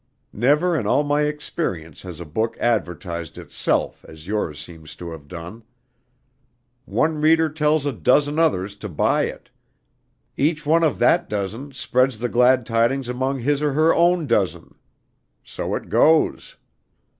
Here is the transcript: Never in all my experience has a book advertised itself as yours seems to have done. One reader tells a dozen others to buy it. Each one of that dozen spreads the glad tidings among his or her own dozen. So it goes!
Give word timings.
Never 0.33 0.75
in 0.75 0.87
all 0.87 1.03
my 1.03 1.25
experience 1.25 2.01
has 2.01 2.19
a 2.19 2.25
book 2.25 2.57
advertised 2.59 3.37
itself 3.37 4.03
as 4.07 4.25
yours 4.25 4.57
seems 4.59 4.95
to 4.95 5.11
have 5.11 5.27
done. 5.27 5.61
One 6.85 7.21
reader 7.21 7.49
tells 7.49 7.85
a 7.85 7.91
dozen 7.93 8.39
others 8.39 8.75
to 8.77 8.89
buy 8.89 9.25
it. 9.25 9.51
Each 10.35 10.65
one 10.65 10.83
of 10.83 10.97
that 10.97 11.29
dozen 11.29 11.71
spreads 11.73 12.17
the 12.17 12.29
glad 12.29 12.65
tidings 12.65 13.09
among 13.09 13.41
his 13.41 13.61
or 13.61 13.73
her 13.73 13.93
own 13.93 14.25
dozen. 14.25 14.73
So 15.43 15.75
it 15.75 15.87
goes! 15.87 16.57